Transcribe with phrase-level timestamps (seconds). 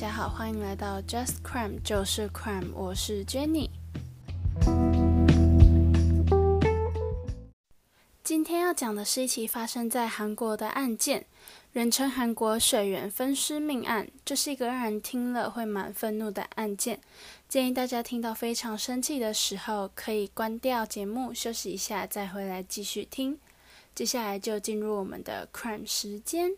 [0.00, 3.68] 大家好，欢迎来到 Just Crime 就是 Crime，我是 Jenny。
[8.24, 11.26] 今天要讲的是一起发生在韩国的案件，
[11.72, 14.08] 人称韩国水源分尸命案。
[14.24, 16.98] 这是一个让人听了会蛮愤怒的案件，
[17.46, 23.38] 建议大家听到非常生气的时候，可以关掉节目休息一下，再回来继续听。
[23.94, 26.52] 接下来就进入我们的 Crime 时间。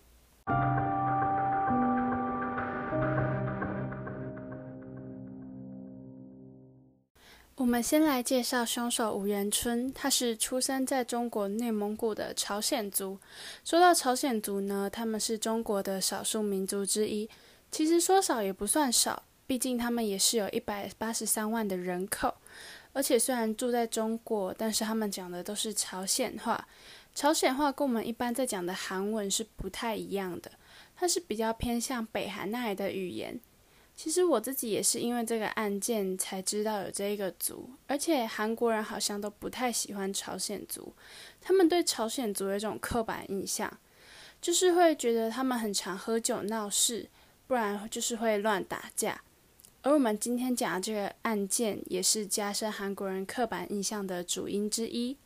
[7.73, 13.19] 我们先来介绍凶手吴元春，他是出生在中国内蒙古的朝鲜族。
[13.65, 17.27] 说到朝鲜族呢，他们是中国的少数民族之一。
[17.71, 22.35] 其实说少也不算少，毕竟他们也是有一百八十三万的人口。
[22.93, 26.69] 而且虽然住在中国，但是他们讲的都是朝鲜话。
[27.15, 30.53] 朝鲜话跟我们一般在讲的韩文是不太一样的，
[30.95, 33.41] 它是比较偏向北韩那里的语言。
[34.03, 40.93] 其实我自己也是因为这个案件才知道有这一个族，而且韩国人好像都不太喜欢朝鲜族，
[41.41, 43.79] 他们对朝鲜族有一种刻板印象，
[44.41, 47.09] 就是会觉得他们很常喝酒闹事，
[47.47, 49.23] 不然就是会乱打架。
[49.83, 55.17] 而我们今天讲的这个案件，也是加深韩国人刻板印象的主因之一。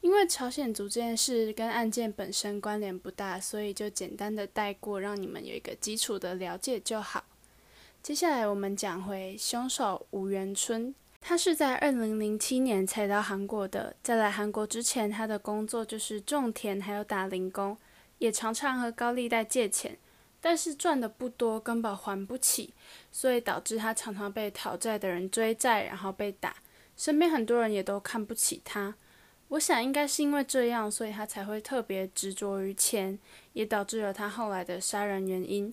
[0.00, 7.24] 因为朝鲜族这件事跟案件本身关联不大，所以就简单的带过，让你们有一个基础的了解就好。
[8.04, 13.96] 接下来我们讲回凶手吴元春，他是在二零零七年才到韩国的。
[14.02, 17.74] 在来韩国之前，他的工作就是种田，还有打零工，
[18.18, 19.96] 也常常和高利贷借钱，
[20.38, 22.74] 但是赚的不多，根本还不起，
[23.10, 26.56] 所以导致他常常被讨债的人追债，然后被打，
[26.98, 28.94] 身边很多人也都看不起他。
[29.48, 33.18] 我想应该是因为这样，所以他才会特别执着于钱，
[33.54, 35.72] 也导致了他后来的杀人原因。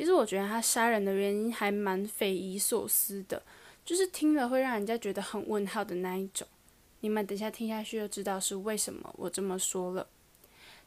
[0.00, 3.42] 其实我觉得他杀人的原因还蛮匪夷所思的，
[3.84, 6.48] 就是听了会让人家觉得很问号的那一种。
[7.00, 10.06] 你们等下听下去就知道是为什么我这么说了。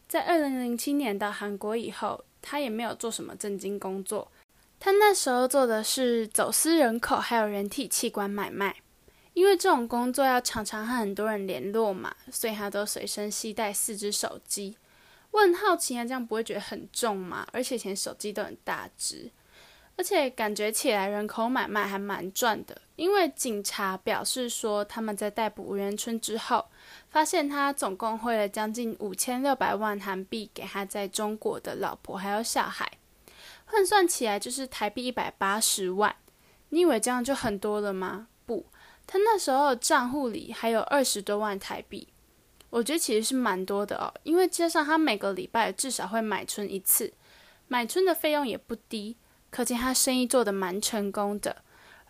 [0.08, 4.32] 在二零零七年到韩国以后，他也没有做什么正经工作，
[4.80, 8.78] 他那时候做的是走私人口还有人体器官买卖。
[9.36, 14.76] 因为这种工作要常常和很多人联络嘛，所以他都随身携带四只手机。
[15.34, 17.46] 我很好奇啊，这样不会觉得很重吗？
[17.52, 19.32] 而且以前手机都很大只，
[19.98, 22.80] 而且感觉起来人口买卖还蛮赚的。
[22.96, 26.64] 因为警察表示说，他们在逮捕吴元春之后，
[27.10, 33.00] 发现他总共汇了将近五千六百万韩币给他在中国的老婆还有小孩，
[33.66, 36.16] 换算起来就是台币一百八十万。
[36.70, 38.28] 你以为这样就很多了吗？
[38.46, 38.68] 不，
[39.08, 42.08] 他那时候账户里还有二十多万台币。
[42.74, 47.14] 我觉得其实是蛮多的哦，因为加上他每个礼拜至少会买春一次，
[47.68, 49.16] 买春的费用也不低，
[49.52, 51.58] 可见他生意做得蛮成功的。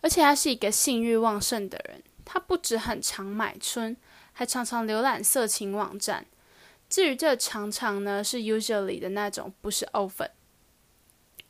[0.00, 3.94] 而且他是一个性欲旺盛的人，他不止很常买春，
[4.32, 6.24] 还常常浏览色情网站。
[6.88, 10.30] 至于这常常呢，是 usually 的那种，不是 often。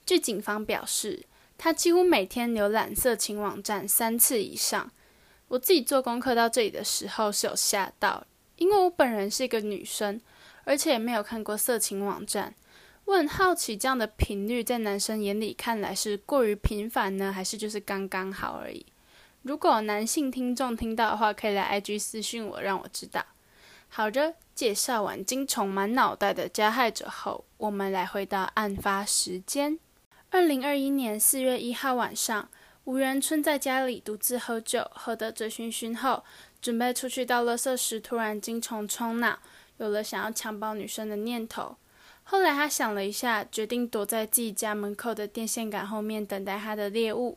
[0.05, 1.25] 据警方表示，
[1.57, 4.91] 他几乎每天浏览色情网站三次以上。
[5.47, 8.27] 我自己做功课到这里的时候是有吓到。
[8.57, 10.21] 因为我本人是一个女生，
[10.65, 12.55] 而且也没有看过色情网站，
[13.05, 18.87] 我很好奇这样的频率在男生眼里看来是过于频繁呢，还是就是刚刚好而已？
[19.43, 23.25] 如果男性听众听到的话，可以来 IG 私讯我，让我知道。
[23.89, 29.79] 好的，介绍完精虫满脑袋的加害者后，我们来回到案发时间：
[30.31, 32.49] 二零二一年四月一号晚上，
[32.85, 36.25] 吴元春在家里独自喝酒，喝得醉醺醺后。
[36.65, 39.39] 准备出去倒垃圾时，突然精虫冲脑，
[39.77, 41.77] 有了想要强暴女生的念头。
[42.23, 47.37] 后来他想了一下，决定躲在自己家门口的电线杆后面等待他的猎物。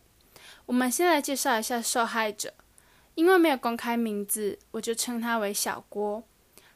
[0.65, 2.53] 我们先来介绍一下受害者，
[3.15, 6.23] 因为没有公开名字，我就称他为小郭。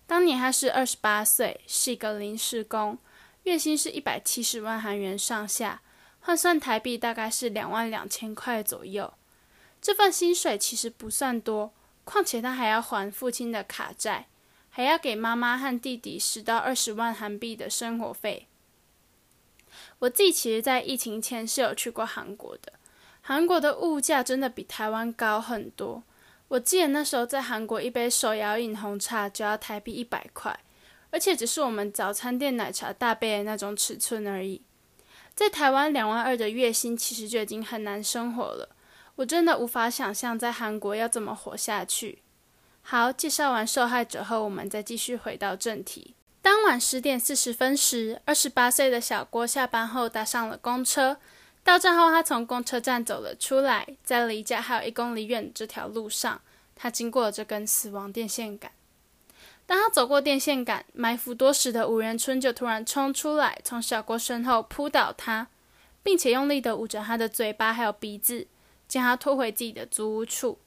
[0.06, 2.98] 当年他是二十八岁，是一个临时工，
[3.44, 5.82] 月薪是一百七十万韩元上下，
[6.20, 9.14] 换算台币大概是两万两千块左右。
[9.82, 11.72] 这份薪水其实不算多。
[12.12, 14.28] 况且他还要还父亲的卡债，
[14.70, 18.48] 还要给妈妈和弟弟十到二十万韩币的生活费。
[20.00, 22.74] 我自己其实，在疫情前是有去过韩国的，
[23.22, 26.04] 韩国的物价真的比台湾高很多。
[26.50, 30.60] 我记得那时候在韩国，一杯手摇饮红茶就要台币一百块，
[31.12, 34.62] 而且只是我们早餐店奶茶大杯的那种尺寸而已。
[35.34, 38.76] 在台湾两万二的月薪，其实就已经很难生活了。
[39.22, 42.20] 我真的无法想象在韩国要怎么活下去。
[42.82, 46.16] 好，介绍完受害者后，我们再继续回到正题。
[46.42, 51.18] 当晚十点四十分时，二十八岁的小郭下班后搭上了公车，
[51.64, 56.42] 到站后，他从公车站走了出来，在离家还有一公里远这条路上，
[56.76, 58.72] 他经过了这根死亡电线杆。
[59.68, 65.48] 当他走过电线杆，埋伏多时的五元春就突然冲出来，从小郭身后扑倒他，
[66.02, 68.48] 并且用力的捂着他的嘴巴还有鼻子，
[68.92, 70.60] 将他拖回自己的租屋处。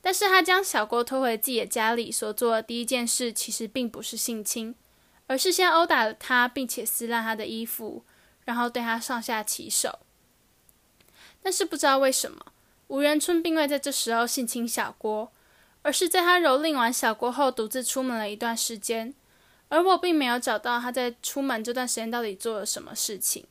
[0.00, 4.74] 但是他将小郭拖回自己的家里所做的第一件事，其实并不是性侵，
[5.26, 8.02] 而是先殴打了他，并且撕烂他的衣服，
[8.46, 9.98] 然后对他上下其手。
[11.42, 12.46] 但是不知道为什么，
[12.86, 15.30] 吴元春并未在这时候性侵小郭，
[15.82, 19.12] 而是在他蹂躏完小郭后，独自出门了一段时间。
[19.68, 23.46] 而我并没有找到他在出门这段时间到底做了什么事情。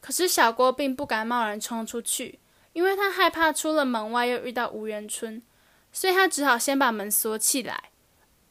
[0.00, 2.38] 可是小郭并不敢贸然冲出去，
[2.78, 5.42] 因为他害怕出了门外又遇到吴元春，
[5.90, 7.90] 所以他只好先把门锁起来，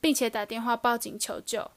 [0.02, 1.72] 并且打电话报警求救。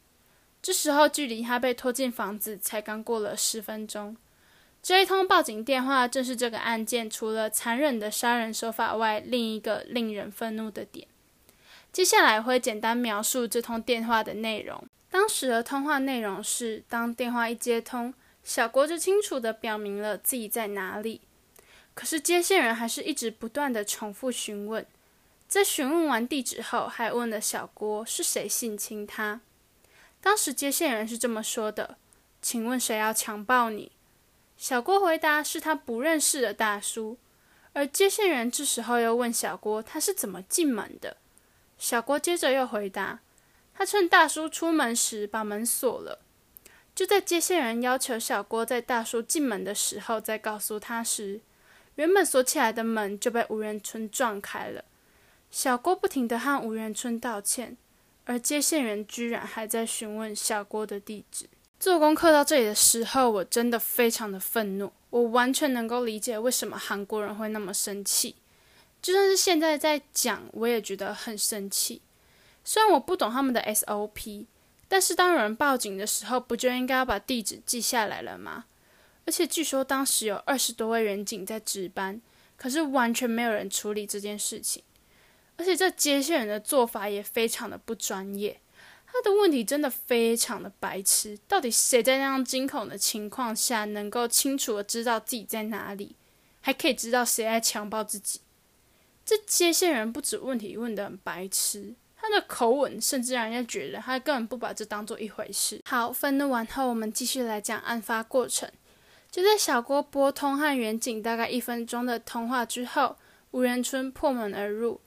[0.61, 4.17] 这时候距离他被拖进房子才刚过了十分钟。
[4.82, 11.06] 这一通报警电话正是这个案件除了残忍的杀人手法外另一个令人愤怒的点。
[11.93, 14.82] 接下来会简单描述这通电话的内容。
[15.08, 18.12] 当时的通话内容是：当电话一接通，
[18.43, 21.20] 小郭就清楚地表明了自己在哪里。
[22.00, 24.87] 可是接线人还是一直不断地重复询问。
[25.47, 29.43] 在询问完地址后，还问了小郭是谁性侵他。
[30.23, 31.99] 当时接线人是这么说的
[32.41, 33.93] ：“请问谁要强暴你？”
[34.56, 37.19] 小郭回答是他不认识的大叔，
[37.75, 41.19] 而接线员这时候又问小郭他是怎么进门的。
[41.76, 43.20] 小郭接着又回答，
[43.75, 46.20] 他趁大叔出门时把门锁了。
[46.94, 51.43] 就在接线员要求小郭在大叔进门的时候再告诉他时，
[51.97, 54.85] 原本锁起来的门就被吴元春撞开了。
[55.51, 57.77] 小郭不停地和吴元春道歉，
[58.25, 61.47] 而接线员居然还在询问小郭的地址。
[61.79, 64.93] 做功课到这里的时候，我真的非常的愤怒。
[65.11, 68.37] 我完全能够理解为什么韩国人会那么生气，
[69.03, 72.01] 就算是现在在讲，我也觉得很生气。
[72.65, 74.47] 虽然我不懂他们的 SOP，
[74.87, 78.67] 但是当有人报警的时候，不就应该要把地址记下来了吗？
[79.27, 82.21] 而且据说当时有二十多位员警在值班，
[82.57, 84.83] 可是完全没有人处理这件事情。
[85.57, 88.61] 而且这接线人的做法也非常的不专业。
[89.13, 96.15] 他的问题真的非常的白痴，到底谁在那样惊恐的情况下能够清楚的知道自己在哪里，
[96.61, 98.41] 还可以知道谁在强暴自己？
[99.25, 105.83] 这接线人不止问题问得很白痴，他的口吻甚至让人家觉得他根本不把这当做一回事。
[105.85, 108.71] 好，愤怒完后，我们继续来讲案发过程。
[109.31, 113.17] 就在小郭拨通和远景大概一分钟的通话之后，
[113.53, 115.00] 吴元春破门而入。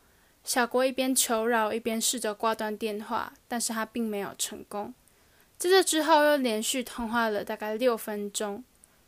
[0.44, 4.94] 小郭一边求饶，一边试着挂断电话，但是他并没有成功。
[5.58, 8.64] 在这之后，又连续通话了大概六分钟，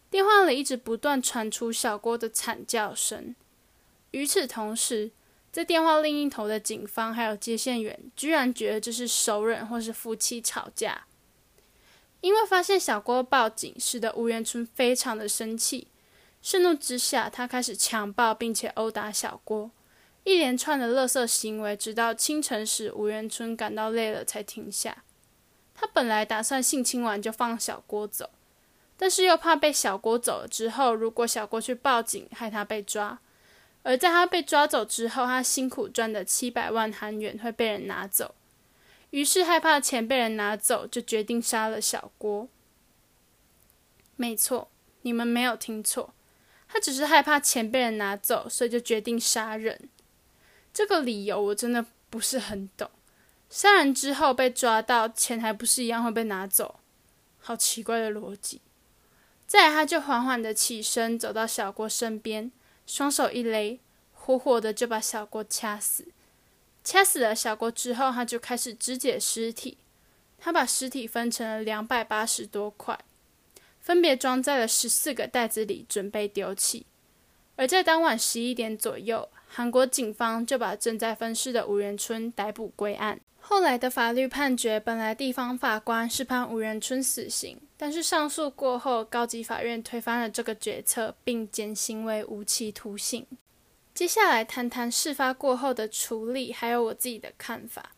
[0.09, 3.35] 电话里一直不断传出小郭的惨叫声。
[4.11, 5.11] 与此同时，
[5.51, 11.05] 在电话另一头的警方还有接线员，居然觉得这是熟人或是夫妻吵架。
[12.25, 15.89] 因为发现小郭报警，使得吴元春非常的生气，
[16.41, 19.69] 盛怒之下，他开始强暴并且殴打小郭。
[20.23, 25.03] 一连串的勒色行为，直到清晨时，吴元春感到累了才停下。
[25.75, 28.31] 他本来打算性侵完就放小郭走，
[28.97, 33.19] 但是又怕被小郭走了之后，如果小郭去报警，害他被抓。
[33.83, 38.33] 而在他被抓走之后，他辛苦赚的七百万韩元会被人拿走，
[39.15, 42.49] 于是害怕钱被人拿走，就决定杀了小郭。
[44.17, 44.69] 没错，
[45.03, 46.13] 你们没有听错，
[46.67, 49.87] 他只是害怕钱被人拿走，所以就决定杀人。
[50.73, 52.91] 这个理由我真的不是很懂。
[53.49, 56.81] 杀人之后被抓到，钱还不是一样会被拿走？
[57.39, 58.59] 好奇怪的逻辑。
[59.47, 62.51] 再来，他就缓缓的起身，走到小郭身边，
[62.85, 63.79] 双手一勒，
[64.11, 66.07] 活活的就把小郭掐死。
[66.85, 69.77] 掐死了小郭之后，他就开始肢解尸体。
[70.37, 72.97] 他把尸体分成了两百八十多块，
[73.81, 76.85] 分别装在了十四个袋子里，准备丢弃。
[77.57, 79.27] 而在当晚十一点左右。
[79.47, 83.21] 韩国警方就把正在分尸的吴仁春逮捕归案。
[83.39, 93.25] 后来的法律判决，本来地方法官是判吴仁春死刑，但是上诉过后，高级法院推翻了这个决策，并减刑为无期徒刑。
[93.95, 97.93] 接下来谈谈事发过后的处理，还有我自己的看法。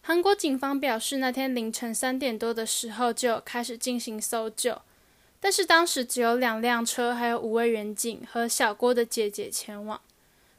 [0.00, 4.80] 韩国警方表示，那天凌晨三点多的时候就开始进行搜救，
[5.38, 10.00] 但是当时只有两辆车，还有五位员警和小郭的姐姐前往。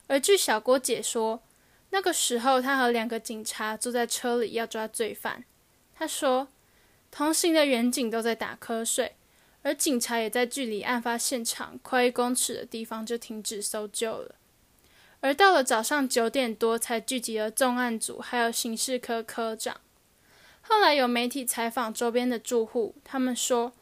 [0.06, 1.42] 而据小郭解说，
[1.90, 5.44] 那个时候他和两个警察坐在车里要抓罪犯。
[5.96, 6.48] 他说，
[7.10, 9.16] 同行的远警都在打瞌睡，
[9.64, 14.36] 而警察也在距离案发现场快一公尺的地方就停止搜救了。
[15.22, 19.82] 而到了早上九点多，才聚集了重案组还有刑事科科长。
[20.62, 23.74] 后来有媒体采访周边的住户，他们说，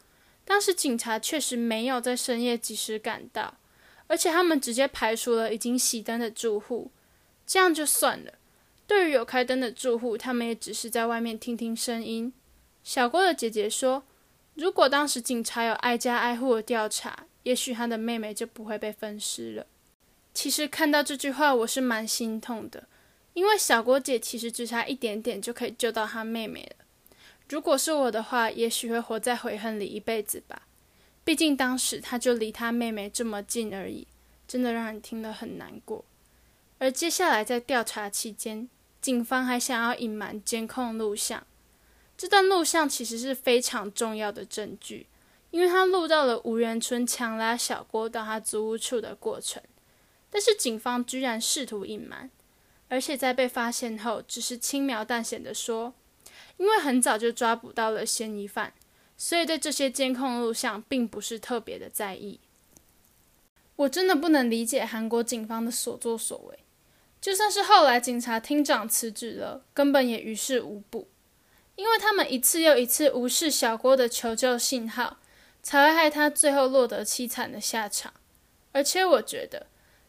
[0.44, 3.58] 当时警察确实没有在深夜及时赶到，
[4.06, 6.90] 而且他们直接排除了已经熄灯的住户。
[7.46, 8.32] 这样就算了。
[8.86, 12.32] 对于有开灯的住户，他们也只是在外面听听声音。
[12.82, 14.02] 小郭的姐姐说，
[14.54, 19.66] 如果当时警察有挨家挨户的调查，也许他的妹妹就不会被分尸了。
[20.38, 22.86] 其实看到这句话，我是蛮心痛的，
[23.34, 26.84] 因为小郭姐其实只差一点点就可以救到她妹妹了。
[27.48, 30.62] 如果是我的话，也许会活在悔恨里一辈子吧。
[31.24, 34.06] 毕竟当时她就离她妹妹这么近而已，
[34.46, 36.04] 真的让人听了很难过。
[36.78, 38.68] 而接下来在调查期间，
[39.00, 41.44] 警方还想要隐瞒监控录像。
[42.16, 45.08] 这段录像其实是非常重要的证据，
[45.50, 49.60] 因为他录到了吴元春强拉小郭到他租屋处的过程。
[50.30, 52.30] 但是警方居然试图隐瞒，
[52.88, 55.94] 而且在被发现后，只是轻描淡写的说，
[56.56, 58.74] 因为很早就抓捕到了嫌疑犯，
[59.16, 62.40] 所以对这些监控录像并不是特别的在意。
[63.76, 66.58] 我真的不能理解韩国警方的所作所为。
[67.20, 71.08] 就算是后来警察厅长辞职了，根本也于事无补，
[71.74, 75.18] 因为他们一次又一次无视小郭的求救信号，
[75.62, 78.12] 才会害他最后落得凄惨的下场。
[78.72, 79.66] 而且我觉得，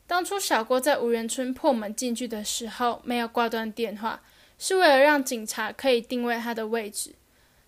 [0.09, 4.23] 当初小郭在吴元村破门进去的时候没有挂断电话，
[4.57, 7.13] 是为了让警察可以定位他的位置。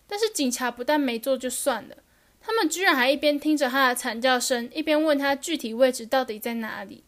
[0.08, 1.98] 但是警察不但没做就算了，
[2.42, 7.04] 他们居然还一边听着他的惨叫声，一边问他具体位置到底在哪里。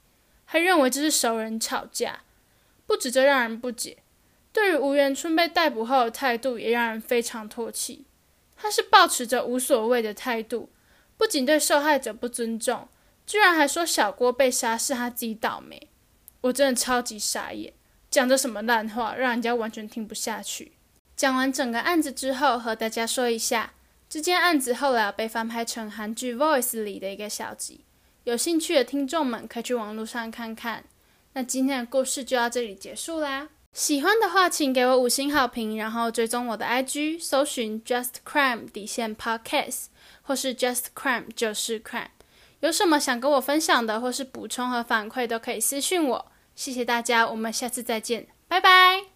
[0.46, 2.22] 还认为这是熟人吵架，
[2.86, 3.98] 不止这让人不解，
[4.52, 8.06] 对于吴元春被逮捕后的态度也让人非常唾弃。
[8.56, 10.70] 他是抱持着无所谓的态度，
[11.18, 12.88] 不仅对受害者不尊重，
[13.26, 15.90] 居然还说小郭被杀是他自己倒霉。
[16.42, 17.74] 我真的超级傻眼，
[18.12, 20.74] 讲着什么烂话，让人家完全听不下去。
[21.16, 23.74] 讲完整个案子之后，和大家说一下，
[24.10, 27.86] 这件案子后来被翻拍成韩剧《Voice》里的一个小集。
[28.26, 30.84] 有兴趣的听众们可以去网络上看看。
[31.34, 33.50] 那今天的故事就到这里结束啦。
[33.74, 39.86] 喜欢的话，请给我五星好评，然后追踪我的 IG，搜寻 Just Crime 底线 Podcast，
[40.22, 42.10] 或是 Just Crime 就是 Crime。
[42.64, 46.32] 有什么想跟我分享的，或是补充和反馈，都可以私信我。
[46.56, 49.13] 谢谢大家，我们下次再见，拜拜。